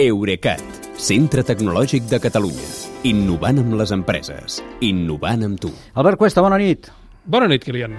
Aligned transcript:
Eurecat, 0.00 0.62
centre 0.96 1.42
tecnològic 1.44 2.06
de 2.08 2.16
Catalunya. 2.24 2.68
Innovant 3.04 3.58
amb 3.60 3.74
les 3.76 3.90
empreses. 3.92 4.56
Innovant 4.80 5.44
amb 5.44 5.60
tu. 5.60 5.74
Albert 5.92 6.16
Cuesta, 6.22 6.40
bona 6.40 6.56
nit. 6.56 6.88
Bona 7.28 7.50
nit, 7.50 7.66
Kilian. 7.66 7.98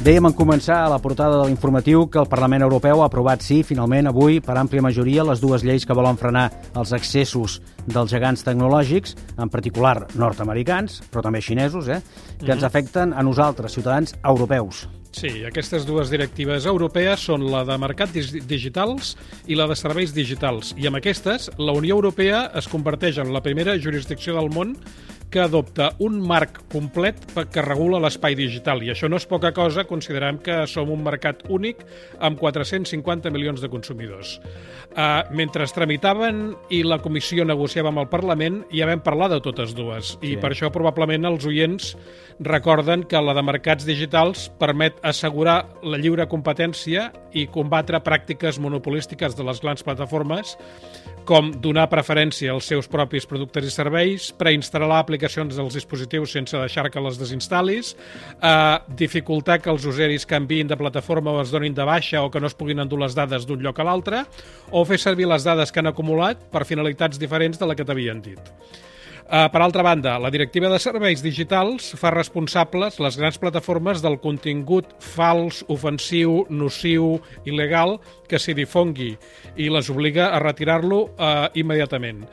Dèiem 0.00 0.30
en 0.30 0.36
començar 0.38 0.78
a 0.86 0.88
la 0.88 1.00
portada 1.00 1.42
de 1.42 1.50
l'informatiu 1.50 2.06
que 2.08 2.22
el 2.22 2.30
Parlament 2.32 2.64
Europeu 2.64 3.04
ha 3.04 3.10
aprovat, 3.12 3.44
sí, 3.44 3.60
finalment, 3.68 4.08
avui, 4.08 4.40
per 4.40 4.56
àmplia 4.56 4.84
majoria, 4.84 5.28
les 5.28 5.44
dues 5.44 5.64
lleis 5.64 5.84
que 5.84 5.96
volen 5.96 6.16
frenar 6.16 6.48
els 6.72 6.96
excessos 6.96 7.60
dels 7.84 8.16
gegants 8.16 8.48
tecnològics, 8.48 9.12
en 9.36 9.52
particular 9.52 10.06
nord-americans, 10.16 11.02
però 11.12 11.28
també 11.28 11.44
xinesos, 11.44 11.92
eh, 11.92 12.00
que 12.40 12.52
ens 12.56 12.64
afecten 12.64 13.12
a 13.12 13.20
nosaltres, 13.20 13.76
ciutadans 13.76 14.16
europeus. 14.24 14.86
Sí, 15.14 15.44
aquestes 15.46 15.84
dues 15.86 16.08
directives 16.10 16.64
europees 16.66 17.22
són 17.28 17.44
la 17.46 17.60
de 17.68 17.76
mercat 17.78 18.10
digitals 18.50 19.12
i 19.46 19.54
la 19.54 19.68
de 19.70 19.76
serveis 19.78 20.10
digitals. 20.10 20.72
I 20.74 20.88
amb 20.90 20.98
aquestes, 20.98 21.52
la 21.54 21.74
Unió 21.78 21.94
Europea 21.94 22.48
es 22.58 22.66
converteix 22.66 23.20
en 23.22 23.30
la 23.30 23.42
primera 23.44 23.76
jurisdicció 23.78 24.34
del 24.34 24.50
món 24.50 24.72
que 25.34 25.42
adopta 25.42 25.88
un 25.98 26.20
marc 26.22 26.60
complet 26.70 27.18
que 27.50 27.62
regula 27.66 27.98
l'espai 27.98 28.36
digital. 28.38 28.84
I 28.86 28.92
això 28.92 29.08
no 29.10 29.18
és 29.18 29.26
poca 29.26 29.50
cosa, 29.50 29.82
considerem 29.88 30.38
que 30.38 30.60
som 30.70 30.92
un 30.94 31.02
mercat 31.02 31.40
únic 31.50 31.80
amb 32.22 32.38
450 32.38 33.32
milions 33.34 33.58
de 33.58 33.70
consumidors. 33.72 34.36
Uh, 34.94 35.26
mentre 35.34 35.66
es 35.66 35.74
tramitaven 35.74 36.52
i 36.70 36.84
la 36.86 37.00
comissió 37.02 37.42
negociava 37.42 37.90
amb 37.90 38.04
el 38.04 38.12
Parlament, 38.12 38.60
ja 38.70 38.86
vam 38.86 39.02
parlar 39.02 39.32
de 39.32 39.40
totes 39.42 39.74
dues. 39.74 40.12
I 40.22 40.36
per 40.38 40.52
això 40.52 40.70
probablement 40.70 41.26
els 41.26 41.48
oients 41.50 41.96
recorden 42.38 43.02
que 43.02 43.18
la 43.18 43.34
de 43.34 43.42
mercats 43.42 43.88
digitals 43.88 44.46
permet 44.62 45.02
assegurar 45.02 45.64
la 45.82 45.98
lliure 45.98 46.28
competència 46.30 47.08
i 47.34 47.48
combatre 47.50 47.98
pràctiques 48.06 48.62
monopolístiques 48.62 49.34
de 49.34 49.50
les 49.50 49.58
grans 49.66 49.82
plataformes 49.82 50.54
com 51.24 51.50
donar 51.64 51.88
preferència 51.88 52.52
als 52.52 52.68
seus 52.68 52.86
propis 52.90 53.24
productes 53.26 53.64
i 53.64 53.72
serveis, 53.72 54.28
preinstal·lar 54.36 54.98
aplicacions 55.00 55.23
dels 55.28 55.74
dispositius 55.74 56.32
sense 56.32 56.56
deixar 56.56 56.90
que 56.90 57.00
les 57.00 57.18
desinstal·lis, 57.18 57.94
eh, 58.40 58.78
dificultar 58.88 59.60
que 59.60 59.70
els 59.70 59.84
usuaris 59.84 60.26
canviïn 60.26 60.68
de 60.68 60.76
plataforma 60.76 61.32
o 61.32 61.40
es 61.40 61.50
donin 61.50 61.74
de 61.74 61.84
baixa 61.84 62.22
o 62.22 62.30
que 62.30 62.40
no 62.40 62.46
es 62.46 62.54
puguin 62.54 62.80
endur 62.80 63.00
les 63.00 63.14
dades 63.14 63.46
d'un 63.46 63.62
lloc 63.62 63.78
a 63.78 63.84
l'altre, 63.84 64.24
o 64.70 64.84
fer 64.84 64.98
servir 64.98 65.26
les 65.26 65.44
dades 65.44 65.72
que 65.72 65.80
han 65.80 65.86
acumulat 65.86 66.38
per 66.50 66.64
finalitats 66.64 67.18
diferents 67.18 67.58
de 67.58 67.66
la 67.66 67.74
que 67.74 67.84
t'havien 67.84 68.20
dit. 68.20 68.40
Uh, 69.24 69.48
per 69.48 69.62
altra 69.64 69.82
banda, 69.82 70.18
la 70.20 70.28
Directiva 70.28 70.68
de 70.68 70.76
Serveis 70.78 71.22
Digitals 71.24 71.94
fa 71.96 72.10
responsables 72.12 72.98
les 73.00 73.16
grans 73.16 73.38
plataformes 73.40 74.02
del 74.04 74.18
contingut 74.20 74.90
fals, 75.00 75.62
ofensiu, 75.72 76.42
nociu, 76.52 77.16
il·legal 77.48 77.96
que 78.28 78.36
s'hi 78.36 78.52
difongui 78.52 79.14
i 79.56 79.70
les 79.72 79.88
obliga 79.88 80.28
a 80.28 80.42
retirar-lo 80.44 81.06
uh, 81.16 81.48
immediatament. 81.56 82.26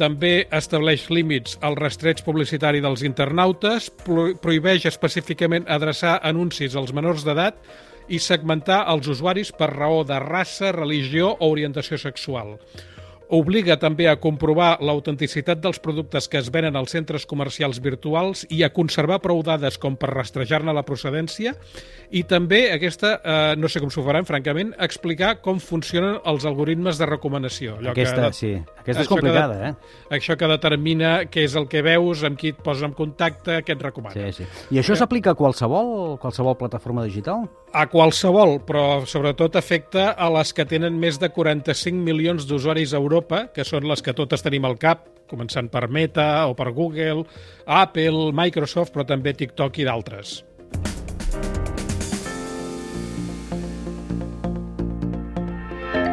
També 0.00 0.46
estableix 0.56 1.02
límits 1.12 1.58
al 1.66 1.74
rastreig 1.76 2.22
publicitari 2.24 2.80
dels 2.80 3.02
internautes, 3.04 3.90
prohibeix 4.40 4.86
específicament 4.88 5.66
adreçar 5.68 6.14
anuncis 6.24 6.76
als 6.80 6.94
menors 6.96 7.26
d'edat 7.26 7.58
i 8.08 8.18
segmentar 8.18 8.80
els 8.88 9.10
usuaris 9.12 9.52
per 9.52 9.68
raó 9.74 10.00
de 10.08 10.16
raça, 10.24 10.72
religió 10.72 11.34
o 11.36 11.50
orientació 11.52 12.00
sexual 12.00 12.56
obliga 13.30 13.76
també 13.80 14.08
a 14.10 14.16
comprovar 14.20 14.76
l'autenticitat 14.82 15.60
dels 15.62 15.78
productes 15.82 16.28
que 16.28 16.40
es 16.40 16.50
venen 16.52 16.76
als 16.76 16.94
centres 16.96 17.26
comercials 17.30 17.80
virtuals 17.82 18.44
i 18.50 18.62
a 18.66 18.72
conservar 18.74 19.20
prou 19.22 19.42
dades 19.46 19.78
com 19.78 19.96
per 19.96 20.10
rastrejar-ne 20.12 20.74
la 20.74 20.84
procedència 20.86 21.54
i 22.10 22.24
també 22.26 22.64
aquesta, 22.74 23.12
eh, 23.22 23.54
no 23.56 23.68
sé 23.70 23.80
com 23.80 23.90
s'ho 23.92 24.02
faran, 24.02 24.26
francament, 24.26 24.72
explicar 24.82 25.36
com 25.44 25.60
funcionen 25.62 26.18
els 26.26 26.44
algoritmes 26.48 26.98
de 26.98 27.06
recomanació. 27.06 27.76
Allò 27.78 27.92
aquesta, 27.94 28.26
que, 28.26 28.32
sí. 28.34 28.52
Aquesta 28.80 29.04
és 29.04 29.10
complicada, 29.10 29.58
que, 29.60 29.70
eh? 29.70 30.16
Això 30.18 30.34
que 30.36 30.48
determina 30.50 31.12
què 31.30 31.44
és 31.46 31.54
el 31.54 31.68
que 31.70 31.84
veus, 31.86 32.24
amb 32.26 32.38
qui 32.40 32.50
et 32.50 32.58
posa 32.64 32.88
en 32.88 32.96
contacte, 32.98 33.60
què 33.62 33.76
et 33.76 33.86
recomana. 33.86 34.16
Sí, 34.16 34.42
sí. 34.42 34.74
I 34.74 34.82
això 34.82 34.98
s'aplica 34.98 35.36
a 35.36 35.38
qualsevol, 35.38 36.18
qualsevol 36.18 36.58
plataforma 36.58 37.06
digital? 37.06 37.46
A 37.70 37.86
qualsevol, 37.86 38.56
però 38.66 39.04
sobretot 39.06 39.54
afecta 39.60 40.10
a 40.10 40.26
les 40.34 40.50
que 40.56 40.66
tenen 40.66 40.98
més 40.98 41.20
de 41.22 41.30
45 41.30 42.02
milions 42.02 42.48
d'usuaris 42.48 42.96
a 42.96 42.98
Europa, 42.98 43.19
que 43.54 43.66
són 43.66 43.88
les 43.88 44.02
que 44.02 44.16
totes 44.16 44.42
tenim 44.42 44.64
al 44.64 44.78
cap, 44.80 45.06
començant 45.30 45.68
per 45.70 45.88
Meta 45.88 46.46
o 46.50 46.54
per 46.58 46.72
Google, 46.74 47.24
Apple, 47.66 48.30
Microsoft, 48.32 48.94
però 48.94 49.06
també 49.06 49.34
TikTok 49.34 49.78
i 49.78 49.88
d'altres. 49.88 50.40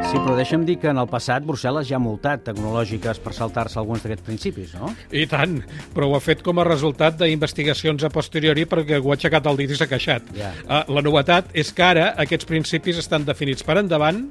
Sí, 0.08 0.16
però 0.24 0.38
deixa'm 0.38 0.62
dir 0.64 0.78
que 0.80 0.88
en 0.88 1.02
el 1.02 1.08
passat 1.12 1.44
Brussel·les 1.44 1.90
ja 1.90 1.98
ha 1.98 2.00
multat 2.00 2.46
tecnològiques 2.46 3.18
per 3.20 3.34
saltar-se 3.36 3.76
alguns 3.82 4.06
d'aquests 4.06 4.24
principis, 4.24 4.72
no? 4.80 4.94
I 5.12 5.26
tant, 5.28 5.58
però 5.92 6.08
ho 6.08 6.14
ha 6.16 6.22
fet 6.24 6.40
com 6.46 6.62
a 6.62 6.64
resultat 6.64 7.18
d'investigacions 7.20 8.06
a 8.08 8.10
posteriori 8.14 8.64
perquè 8.72 9.02
ho 9.02 9.12
ha 9.12 9.18
aixecat 9.18 9.50
el 9.52 9.60
dit 9.60 9.74
i 9.76 9.76
s'ha 9.76 9.90
queixat. 9.92 10.30
Yeah. 10.38 10.54
Uh, 10.64 10.94
la 10.96 11.04
novetat 11.04 11.50
és 11.52 11.74
que 11.76 11.84
ara 11.84 12.06
aquests 12.24 12.48
principis 12.48 13.02
estan 13.02 13.26
definits 13.28 13.68
per 13.68 13.76
endavant, 13.82 14.22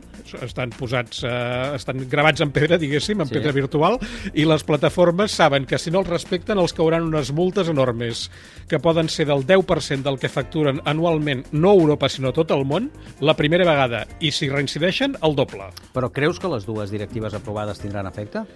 estan 0.47 0.73
posats, 0.79 1.21
uh, 1.29 1.77
estan 1.77 2.07
gravats 2.09 2.41
en 2.41 2.57
pedra, 2.57 2.81
diguéssim, 2.81 3.21
en 3.21 3.29
sí. 3.29 3.37
pedra 3.37 3.53
virtual, 3.53 4.01
i 4.33 4.49
les 4.49 4.65
plataformes 4.65 5.37
saben 5.37 5.69
que 5.69 5.77
si 5.77 5.93
no 5.93 6.01
els 6.01 6.09
respecten 6.09 6.57
els 6.57 6.73
cauran 6.73 7.05
unes 7.11 7.35
multes 7.37 7.69
enormes, 7.69 8.31
que 8.73 8.81
poden 8.81 9.13
ser 9.13 9.29
del 9.29 9.45
10% 9.45 10.09
del 10.09 10.17
que 10.25 10.33
facturen 10.33 10.81
anualment, 10.89 11.45
no 11.53 11.77
a 11.77 11.81
Europa, 11.85 12.09
sinó 12.09 12.33
a 12.33 12.39
tot 12.41 12.57
el 12.57 12.65
món, 12.65 12.89
la 13.21 13.37
primera 13.37 13.69
vegada, 13.69 14.07
i 14.25 14.33
si 14.33 14.49
reincideixen, 14.49 15.21
el 15.21 15.37
doble. 15.37 15.66
Però 15.95 16.13
creus 16.13 16.41
que 16.43 16.51
les 16.53 16.67
dues 16.69 16.95
directives 16.95 17.35
aprovades 17.35 17.83
tindran 17.83 18.09
efecte? 18.11 18.47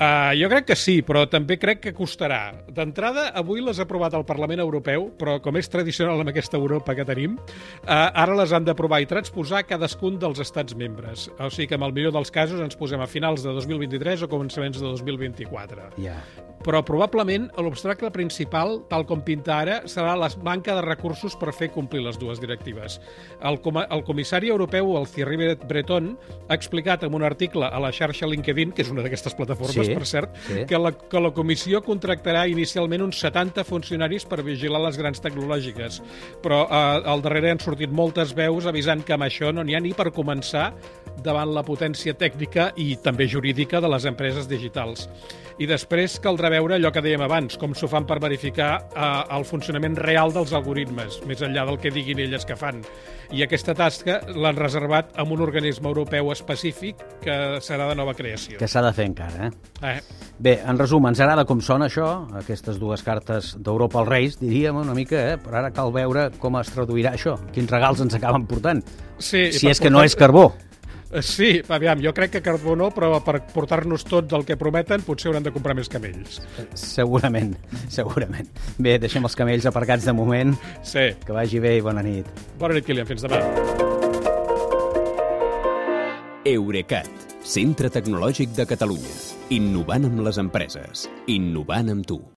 Uh, 0.00 0.32
jo 0.32 0.48
crec 0.48 0.64
que 0.70 0.76
sí, 0.80 0.94
però 1.04 1.26
també 1.28 1.58
crec 1.60 1.82
que 1.84 1.90
costarà. 1.92 2.54
D'entrada, 2.72 3.26
avui 3.36 3.60
les 3.60 3.76
ha 3.76 3.84
aprovat 3.84 4.14
el 4.16 4.24
Parlament 4.24 4.62
Europeu, 4.64 5.10
però 5.20 5.34
com 5.44 5.58
és 5.60 5.68
tradicional 5.68 6.22
en 6.22 6.32
aquesta 6.32 6.56
Europa 6.56 6.94
que 6.96 7.04
tenim, 7.04 7.34
uh, 7.36 7.90
ara 7.92 8.38
les 8.38 8.54
han 8.56 8.64
d'aprovar 8.64 9.02
i 9.04 9.08
transposar 9.10 9.66
cadascun 9.68 10.16
dels 10.22 10.40
estats 10.40 10.72
membres. 10.72 11.26
O 11.36 11.50
sigui 11.52 11.68
que, 11.68 11.76
en 11.76 11.84
el 11.84 11.92
millor 11.92 12.16
dels 12.16 12.32
casos, 12.32 12.64
ens 12.64 12.80
posem 12.80 13.04
a 13.04 13.10
finals 13.12 13.44
de 13.44 13.52
2023 13.52 14.24
o 14.24 14.30
començaments 14.32 14.80
de 14.80 14.86
2024. 14.88 15.90
Yeah. 16.00 16.24
Però 16.60 16.82
probablement 16.84 17.46
l'obstacle 17.56 18.10
principal, 18.12 18.82
tal 18.90 19.06
com 19.08 19.22
pinta 19.24 19.54
ara, 19.62 19.78
serà 19.88 20.12
la 20.18 20.28
manca 20.44 20.74
de 20.76 20.82
recursos 20.84 21.36
per 21.40 21.54
fer 21.56 21.70
complir 21.72 22.02
les 22.04 22.18
dues 22.20 22.40
directives. 22.42 22.98
El, 23.40 23.60
com 23.64 23.78
el 23.80 24.04
comissari 24.04 24.50
europeu, 24.52 24.92
el 24.98 25.08
Thierry 25.08 25.54
Breton, 25.64 26.10
ha 26.48 26.58
explicat 26.58 27.06
en 27.06 27.16
un 27.16 27.24
article 27.24 27.64
a 27.64 27.80
la 27.80 27.92
xarxa 27.96 28.28
LinkedIn, 28.28 28.74
que 28.76 28.84
és 28.84 28.92
una 28.92 29.04
d'aquestes 29.06 29.36
plataformes, 29.38 29.88
sí, 29.88 29.96
per 29.96 30.08
cert, 30.08 30.36
sí. 30.48 30.66
que, 30.68 30.80
la, 30.80 30.92
que 30.92 31.24
la 31.24 31.32
comissió 31.36 31.80
contractarà 31.86 32.44
inicialment 32.50 33.06
uns 33.08 33.22
70 33.24 33.64
funcionaris 33.64 34.28
per 34.28 34.42
vigilar 34.44 34.82
les 34.84 35.00
grans 35.00 35.24
tecnològiques. 35.24 36.00
Però 36.44 36.62
eh, 36.66 36.82
al 37.14 37.24
darrere 37.24 37.54
han 37.54 37.64
sortit 37.64 37.92
moltes 37.92 38.34
veus 38.36 38.68
avisant 38.68 39.04
que 39.06 39.16
amb 39.16 39.28
això 39.30 39.54
no 39.54 39.64
n'hi 39.64 39.78
ha 39.78 39.80
ni 39.80 39.94
per 39.96 40.10
començar 40.12 40.70
davant 41.24 41.52
la 41.54 41.64
potència 41.66 42.14
tècnica 42.18 42.70
i 42.80 42.94
també 43.02 43.28
jurídica 43.28 43.80
de 43.80 43.90
les 43.92 44.06
empreses 44.08 44.48
digitals. 44.50 45.08
I 45.60 45.66
després 45.68 46.14
caldrà 46.24 46.48
veure 46.48 46.78
allò 46.78 46.88
que 46.88 47.02
dèiem 47.04 47.20
abans, 47.20 47.58
com 47.60 47.74
s'ho 47.76 47.88
fan 47.90 48.06
per 48.08 48.16
verificar 48.22 48.70
eh, 48.80 49.08
el 49.36 49.44
funcionament 49.44 49.98
real 50.00 50.32
dels 50.32 50.54
algoritmes, 50.56 51.18
més 51.28 51.42
enllà 51.44 51.66
del 51.68 51.76
que 51.82 51.92
diguin 51.92 52.22
elles 52.24 52.46
que 52.48 52.56
fan. 52.56 52.80
I 53.36 53.44
aquesta 53.44 53.74
tasca 53.76 54.16
l'han 54.32 54.56
reservat 54.56 55.12
amb 55.20 55.36
un 55.36 55.42
organisme 55.44 55.90
europeu 55.90 56.32
específic 56.32 57.04
que 57.20 57.36
serà 57.60 57.90
de 57.90 57.98
nova 57.98 58.14
creació. 58.16 58.56
Que 58.58 58.70
s'ha 58.70 58.82
de 58.86 58.94
fer 58.96 59.10
encara, 59.10 59.50
eh? 59.50 59.92
eh? 59.92 60.24
Bé, 60.40 60.56
en 60.64 60.80
resum, 60.80 61.04
ens 61.10 61.20
agrada 61.20 61.44
com 61.44 61.60
sona 61.60 61.90
això, 61.90 62.08
aquestes 62.40 62.80
dues 62.80 63.04
cartes 63.04 63.52
d'Europa 63.60 64.00
als 64.00 64.08
Reis, 64.08 64.40
diríem 64.40 64.80
una 64.80 64.96
mica, 64.96 65.20
eh? 65.34 65.36
però 65.44 65.60
ara 65.60 65.74
cal 65.76 65.92
veure 65.92 66.30
com 66.40 66.56
es 66.62 66.72
traduirà 66.72 67.12
això, 67.18 67.36
quins 67.52 67.68
regals 67.70 68.00
ens 68.00 68.16
acaben 68.16 68.48
portant. 68.48 68.80
Sí, 69.20 69.50
si 69.52 69.68
és 69.68 69.84
que 69.84 69.92
no 69.92 70.00
és 70.08 70.16
carbó. 70.16 70.48
Eh, 71.10 71.22
sí, 71.22 71.60
aviam, 71.68 71.98
jo 71.98 72.12
crec 72.14 72.36
que 72.36 72.42
carbó 72.42 72.76
no, 72.78 72.90
però 72.94 73.16
per 73.26 73.40
portar-nos 73.50 74.04
tot 74.06 74.30
el 74.36 74.44
que 74.46 74.56
prometen 74.60 75.02
potser 75.02 75.30
hauran 75.30 75.46
de 75.46 75.50
comprar 75.50 75.74
més 75.74 75.90
camells. 75.90 76.38
Segurament, 76.78 77.56
segurament. 77.90 78.46
Bé, 78.78 78.96
deixem 79.02 79.26
els 79.26 79.34
camells 79.38 79.66
aparcats 79.66 80.06
de 80.06 80.14
moment. 80.14 80.54
Sí. 80.86 81.10
Que 81.26 81.34
vagi 81.34 81.62
bé 81.62 81.76
i 81.80 81.84
bona 81.84 82.04
nit. 82.06 82.30
Bona 82.60 82.78
nit, 82.78 82.86
Kilian. 82.86 83.08
Fins 83.10 83.26
demà. 83.26 83.42
Eurecat, 86.46 87.10
centre 87.42 87.90
tecnològic 87.90 88.54
de 88.54 88.68
Catalunya. 88.70 89.16
Innovant 89.50 90.06
amb 90.06 90.22
les 90.28 90.38
empreses. 90.38 91.08
Innovant 91.26 91.90
amb 91.90 92.06
tu. 92.06 92.22